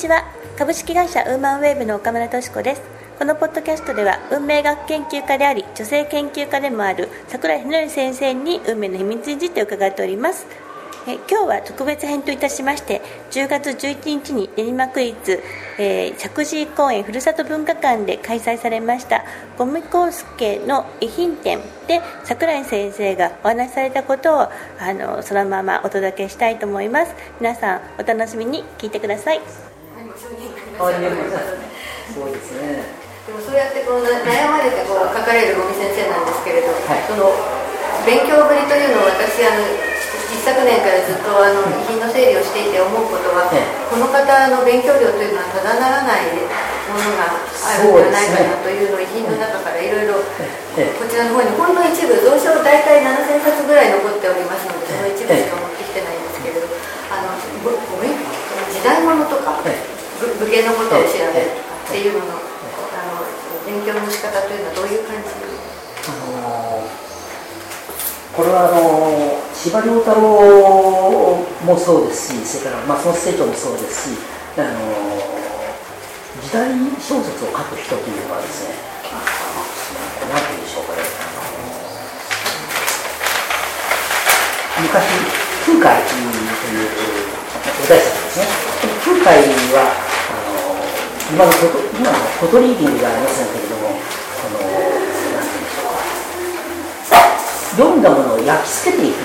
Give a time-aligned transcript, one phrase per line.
[0.00, 0.24] ちは。
[0.56, 2.82] 株式会社ウーマンウェーブの岡村敏子です。
[3.18, 10.46] このポッドキャストでは運命学研究家であり女性研究家でもある桜井宏先生に運命の秘密について伺っております。
[11.06, 15.42] え今日は特別編といたしまして10月11日に練馬区立、
[15.78, 19.24] えー、石神井公園ふるさと文化館で開催されました
[19.56, 24.50] ゴミコスケの遺品展で桜井先生がお話しされたことをあ
[24.92, 27.14] のそのままお届けしたいと思います。
[27.40, 29.69] 皆さんお楽しみに聞いてください。
[32.10, 33.00] そうですね。
[33.26, 37.30] でもそうやってこう悩まれてこう書かれる五味先生なんですけれど、はい、その
[38.08, 39.62] 勉強ぶりというのを私あの
[40.30, 43.44] 一昨年からずっとあの遺品の整理をしていて思うことは、
[43.92, 46.32] この方の勉強量というのはただならない
[46.88, 56.66] ものがあるんじゃないかなというのを遺品の中からいろいろこちらの方にほんの一部蔵書大体7000冊ぐらい残っておりますのでその一部しか持ってきてないんですけれど
[57.10, 57.36] あの
[57.66, 58.16] ごめん
[58.70, 59.60] 時代物とか
[60.20, 63.24] 武家のことを調べるとかっていうののあの
[63.64, 65.32] 勉強の仕方というのはどういう感じ
[66.08, 66.84] あの
[68.36, 74.20] これはあの司馬太郎もそうですしそれから松本清張もそうですし
[74.58, 74.76] あの
[76.44, 76.68] 時代
[77.00, 78.76] 小説を書く人というのはですね
[80.28, 81.02] 何て言うんでしょうかね
[84.84, 85.00] 昔
[85.64, 86.36] 空海という
[87.64, 88.44] お大師様ですね
[89.04, 90.09] 空海は
[91.30, 93.90] 今のこと今のフォトリーディングではありませんけれどもあ
[94.50, 94.74] の何て
[95.30, 95.94] 言うんでしょうか
[97.78, 99.22] 読んだものを焼き付けていく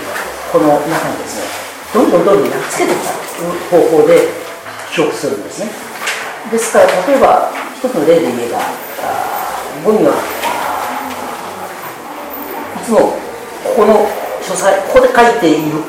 [0.54, 1.50] この中にですね
[1.94, 3.10] どんどんどんどん焼き付けていく
[3.74, 4.30] 方法で
[4.94, 5.72] 記憶するんですね。
[6.52, 8.60] ですから例えば一つの例で言えば
[9.84, 10.16] 五味はい
[12.86, 13.18] つも
[13.66, 14.06] ここの
[14.42, 15.82] 書斎ここで書いている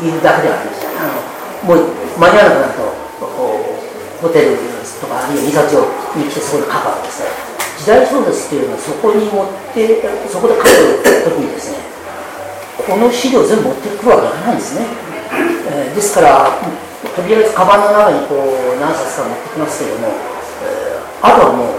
[0.00, 1.18] いるだけではありませんあの
[1.66, 2.78] もう間に合わなくなると
[4.22, 5.86] ホテルとかあるいは印刷所
[6.18, 7.22] に来てそこで書くわけです
[7.78, 10.70] 時代小説っていうのはそこに持ってそこで書く
[11.30, 11.78] 時にですね
[12.86, 14.86] この資料全部持ってくるわけじゃないんですね、
[15.70, 16.50] えー、ですから
[17.14, 21.78] とりあえずカバンの中にこう何冊か持ってきますけども、えー、あとはもう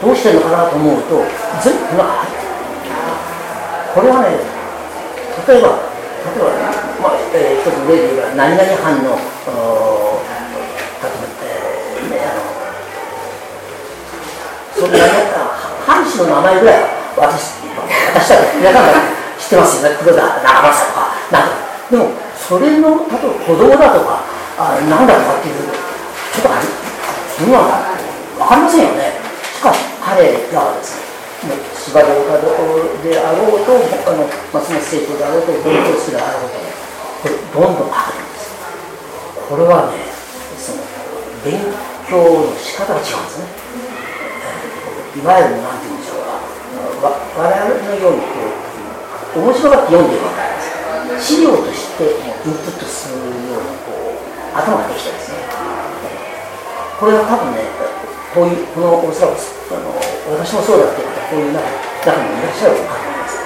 [0.00, 1.24] どうしてるのかなと思うと
[1.64, 2.48] 全部この入ってる
[3.94, 4.38] これはね
[5.48, 5.88] 例えば
[6.28, 6.50] 例えば、
[7.02, 12.42] まあえー、一つの例で言えば何々藩の例えば、えーね、あの
[14.78, 15.02] その何
[15.86, 17.58] 藩士の名前ぐらいは私
[18.14, 18.94] 私は皆さんが
[19.38, 19.96] 知ってますよね。
[19.98, 21.50] 黒田長政とかなん。
[21.50, 21.58] か
[21.90, 24.22] でもそれの例えば歩道だとか
[24.58, 26.68] あなんだとかっていうちょっとある
[27.38, 27.82] 自分は
[28.38, 29.18] 分かりませんよね。
[29.56, 30.94] しかし彼らはです
[31.42, 33.74] ねもう司馬遼太郎であろうと
[34.06, 36.58] あの松本清張であろうと文教師であろうと
[37.22, 38.54] これどんどん書くんです。
[39.48, 40.06] これはね
[40.58, 40.82] その
[41.42, 41.58] 勉
[42.06, 43.46] 強の仕方が違うんですね。
[45.18, 48.38] いわゆるなんて言うんでしょうか我々のようにこ
[49.34, 53.18] う面白がって読んでるわけです資料としてインプットする
[53.50, 54.22] ようなこう
[54.54, 55.42] 頭ができてですね
[57.02, 57.66] これは多分ね
[58.30, 59.42] こういうこのおそらく
[59.74, 59.90] あの
[60.38, 61.66] 私もそうだっていう方こういう中
[62.06, 63.42] 中にいらっしゃるかと思います、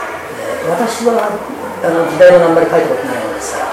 [0.69, 3.73] 私はあの時代のあんまり書いたことないのですから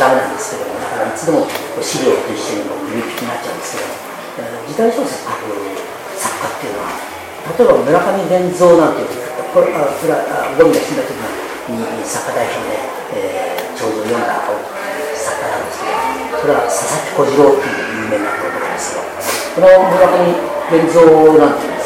[0.00, 1.46] ダメなんですけどもだからいつでも
[1.84, 5.46] 資料と一緒に指引きになっちゃうんですけ代小説書く
[6.18, 6.90] 作家っていうのは
[7.54, 9.14] 例えば村上伝蔵なんていう
[9.54, 12.82] これあこれはゴミが死んだ時に作家代表で、
[13.14, 19.06] えー、ちょうど読んだ作家なんですけどこれは佐々木小次郎っていう有名な男ですよ
[19.54, 21.06] この村上源三
[21.38, 21.84] なんていうんで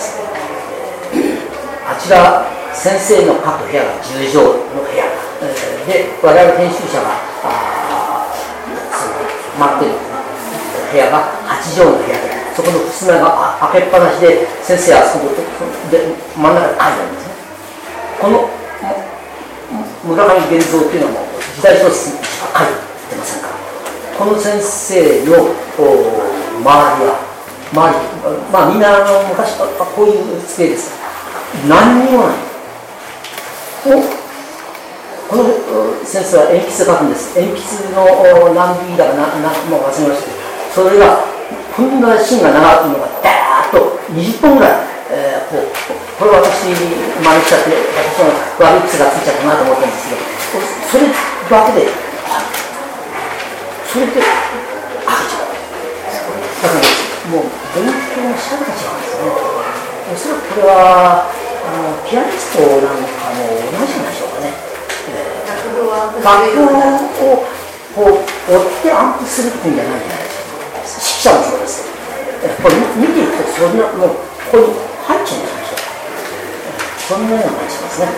[0.00, 0.18] す。
[0.18, 1.38] ね、
[1.86, 4.42] あちら先生の各部屋が10畳
[4.74, 5.04] の部屋、
[5.86, 8.26] で我々編集者があ
[8.90, 9.20] その
[9.60, 10.14] 待ってる
[10.90, 15.32] 部屋が8畳の部屋でそこの襖が開けっぱなしで先生はそこ
[15.90, 17.34] で真ん中に書いてあるんですね
[18.20, 18.50] この
[20.04, 21.24] 村上源三っていうのも
[21.56, 22.76] 時代小説にしか書い
[23.08, 23.54] てませんから
[24.18, 25.56] この先生の
[26.60, 27.24] 周りは
[27.72, 27.96] 周り
[28.52, 29.66] まあみんな昔は
[29.96, 30.92] こういう机です
[31.66, 32.44] 何にもない
[33.82, 35.48] この
[36.04, 39.40] 先生は鉛筆で書くんです鉛筆の何 B だか何
[39.72, 41.33] も忘れましたけどそれが
[41.74, 45.66] こんな芯が長いのがダーッと20本ぐらい、えー、こう
[46.22, 48.30] これ私真似しちゃって私の
[48.62, 50.22] 悪い癖がついちゃったなと思ったんですけど
[50.86, 51.90] それだけで
[53.90, 54.22] それで
[55.02, 55.50] あちゃう
[56.62, 56.86] だから
[57.34, 59.34] もう勉強の仕方が違うんですね。
[60.04, 64.54] おそらくこれはあのピアニストなんかも同じなんでしょうかね、
[65.10, 67.42] えー、楽譜を
[67.98, 70.23] こう追って暗記するっていうんじゃない
[71.24, 71.88] じゃないですか指揮者もそうです
[72.60, 74.20] これ見ていくとそんなもう
[74.52, 76.04] ここに入っちゃうんでしょうか
[77.08, 78.08] そんなような感じしますね。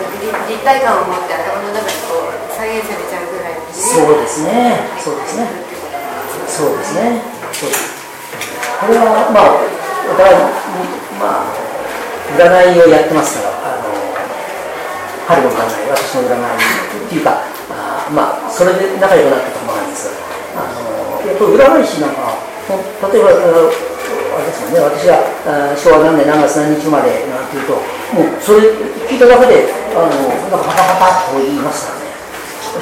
[0.47, 4.87] 立体感を持って頭の中にこう再現されちゃうぐらい、ね、そうですね。
[4.99, 5.47] そうですね。
[6.47, 7.21] そうですね。
[7.51, 7.95] そうです
[8.79, 9.55] これはまあ
[10.07, 10.39] お互い
[11.19, 11.55] まあ
[12.35, 12.43] 占
[12.75, 13.91] いをやってますからあの
[15.27, 20.11] 春の占い私の占いっていうかあまあそれで仲良くなったところなんです。
[20.55, 22.75] あのやっぱ占い師なんか例
[23.19, 25.23] えばあですね私が
[25.75, 27.79] 昭和何年何月何日までなんていうと
[28.11, 28.75] もうそれ
[29.07, 32.11] 聞いただけであのなんかパタパタと言いますからね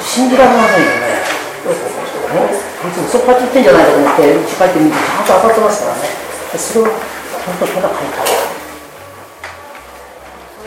[0.02, 1.22] 信じられませんよね
[1.66, 6.10] こいつ嘘っぱち言ってんじゃないかと思ってうち帰ってみてちゃんと当たってますからね
[6.58, 8.42] それを本当にこんな書いたそ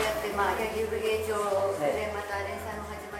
[0.00, 1.36] やってまあ野球部芸場
[1.76, 3.19] でまた連載も始ま